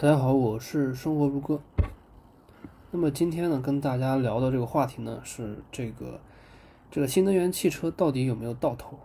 [0.00, 1.60] 大家好，我是生活如歌。
[2.90, 6.18] 那么今天呢，跟大家聊的这个话题呢，是这个
[6.90, 8.98] 这个新能源汽车到底有没有到头？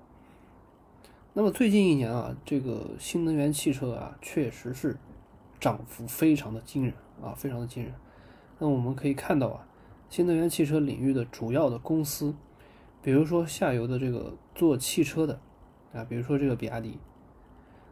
[1.34, 4.96] 那么最近一年啊，这个新能源汽车啊，确实是
[5.60, 7.94] 涨幅非常的惊人啊，非常的惊人。
[8.60, 9.68] 那我们可以看到啊，
[10.10, 12.34] 新能源汽车领域的主要的公司，
[13.02, 15.42] 比如说下游的这个做汽车的
[15.92, 16.98] 啊，比如说这个比亚迪。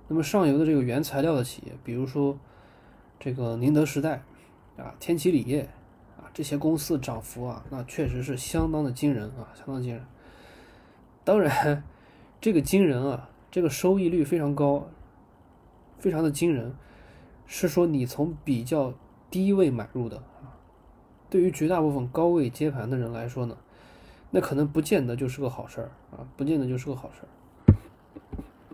[0.08, 2.38] 那么上游的这个原材料的企业，比如说
[3.24, 4.22] 这个宁德时代
[4.76, 5.62] 啊、天齐锂业
[6.18, 10.06] 啊这些公司涨幅啊，那确实是相当的惊人啊，相当惊人。
[11.24, 11.86] 当然，
[12.42, 14.90] 这个惊人啊，这个收益率非常高，
[16.00, 16.76] 非常的惊人，
[17.46, 18.94] 是说你从比较
[19.32, 20.60] 低位买入的啊，
[21.30, 23.56] 对于绝大部分高位接盘的人来说呢，
[24.32, 27.30] 那可能不见得就是个好事儿啊，不见得就是个好事儿。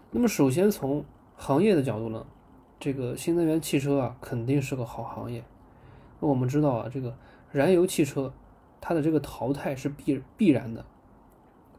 [0.09, 1.05] 那么首先从
[1.35, 2.25] 行业的角度呢，
[2.79, 5.43] 这个新能源汽车啊，肯定是个好行业。
[6.21, 7.13] 那我们知道啊，这个
[7.51, 8.33] 燃油汽车
[8.79, 10.85] 它的这个淘汰是必必然的，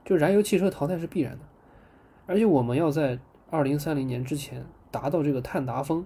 [0.04, 1.40] 就燃油汽车淘汰是必然的，
[2.26, 6.04] 而且我们要在二零三零年之前达到这个碳达峰，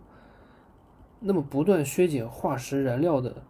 [1.19, 3.43] 那么不断削减化石燃料的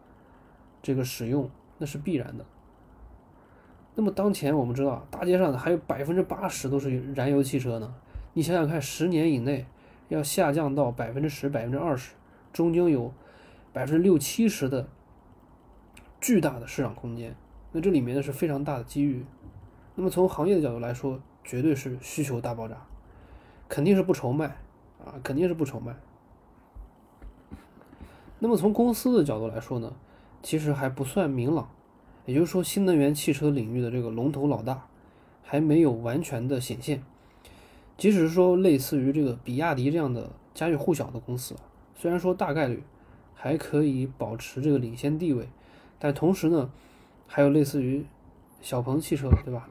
[0.83, 2.47] 这个使用，那是必然的。
[3.95, 7.95] 那么当前我们知道，大街上还有百分之八十都是燃油汽车呢，
[8.33, 9.67] 你想想看，十年以内。
[10.09, 12.15] 要下降到百分之十、百分之二十，
[12.53, 13.13] 中间有
[13.73, 14.89] 百分之六七十的
[16.21, 17.35] 巨大的市场空间。
[17.73, 19.25] 那这里面呢是非常大的机遇。
[19.95, 22.77] 那么从行业的角度来说，绝对是需求大爆炸，
[23.69, 24.47] 肯定是不愁卖
[25.05, 25.95] 啊，肯定是不愁卖。
[28.39, 29.93] 那么从公司的角度来说呢，
[30.43, 31.71] 其实还不算明朗，
[32.27, 34.87] 也就是说，新能源汽车领域的这个龙头老大
[35.43, 37.03] 还没有完全的显现。
[37.97, 41.55] 即使是说类似于这个比亚迪这样的家喻户晓的公司，
[41.95, 42.83] 虽然说大概率
[43.35, 45.49] 还可以保持这个领先地位，
[45.99, 46.71] 但同时呢，
[47.27, 48.05] 还有类似于
[48.61, 49.69] 小鹏汽车，对吧？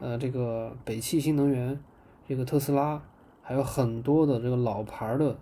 [0.00, 1.78] 呃，这个北汽新能源，
[2.26, 3.02] 这个特斯拉，
[3.42, 5.38] 还有很多的这个老牌的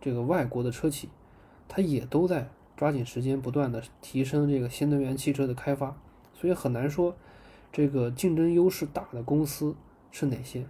[0.00, 1.08] 这个外国的车企，
[1.68, 5.96] 它也都在抓紧时间不断的提升这个新能源汽车的开发，
[6.32, 7.14] 所以很难说
[7.70, 9.76] 这个竞争优势大的公司
[10.10, 10.64] 是哪些。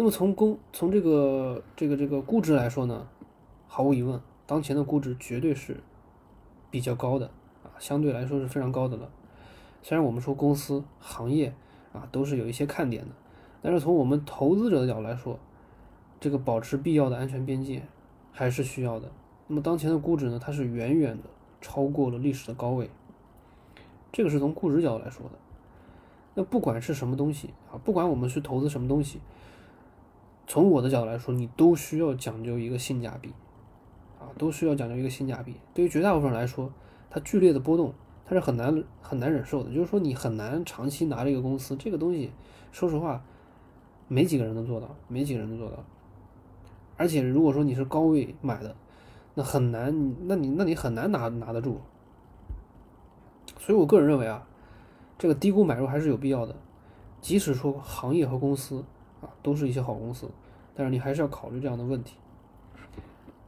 [0.00, 3.06] 那么从公从这个这个这个估值来说呢，
[3.68, 5.76] 毫无疑问，当前的估值绝对是
[6.70, 7.26] 比较高的
[7.62, 9.10] 啊，相对来说是非常高的了。
[9.82, 11.54] 虽然我们说公司行业
[11.92, 13.10] 啊都是有一些看点的，
[13.60, 15.38] 但是从我们投资者的角度来说，
[16.18, 17.82] 这个保持必要的安全边界
[18.32, 19.12] 还是需要的。
[19.48, 21.24] 那么当前的估值呢，它是远远的
[21.60, 22.88] 超过了历史的高位，
[24.10, 25.32] 这个是从估值角度来说的。
[26.32, 29.20] 那不管是什么东西啊，不管我们去投资什么东西。
[30.50, 33.32] 从我的角度来说，你都需要讲究一个性价比，
[34.18, 35.54] 啊，都需要讲究一个性价比。
[35.72, 36.72] 对于绝大部分人来说，
[37.08, 37.94] 它剧烈的波动，
[38.24, 39.72] 它是很难很难忍受的。
[39.72, 42.32] 就是说，你很难长期拿这个公司，这个东西，
[42.72, 43.22] 说实话，
[44.08, 45.84] 没几个人能做到，没几个人能做到。
[46.96, 48.74] 而且，如果说你是高位买的，
[49.34, 51.80] 那很难，那你那你很难拿拿得住。
[53.56, 54.44] 所以我个人认为啊，
[55.16, 56.56] 这个低估买入还是有必要的，
[57.20, 58.84] 即使说行业和公司。
[59.20, 60.30] 啊，都是一些好公司，
[60.74, 62.16] 但是你还是要考虑这样的问题。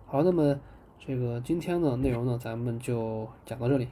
[0.06, 0.58] 好，那么
[0.98, 3.88] 这个今天的内容呢，咱们就讲到这里。